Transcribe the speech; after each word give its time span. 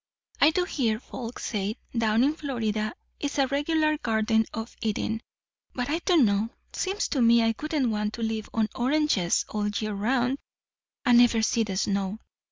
I 0.39 0.49
do 0.49 0.63
hear 0.63 0.99
folks 0.99 1.45
say, 1.45 1.75
down 1.95 2.23
in 2.23 2.33
Florida 2.33 2.95
is 3.19 3.37
a 3.37 3.45
regular 3.45 3.99
garden 3.99 4.47
of 4.51 4.75
Eden; 4.81 5.21
but 5.75 5.91
I 5.91 5.99
don' 5.99 6.25
know! 6.25 6.49
seems 6.73 7.07
to 7.09 7.21
me 7.21 7.43
I 7.43 7.53
wouldn't 7.61 7.89
want 7.89 8.15
to 8.15 8.23
live 8.23 8.49
on 8.51 8.67
oranges 8.73 9.45
all 9.49 9.69
the 9.69 9.77
year 9.79 9.93
round, 9.93 10.39
and 11.05 11.19
never 11.19 11.43
see 11.43 11.61
the 11.61 11.77
snow. 11.77 12.17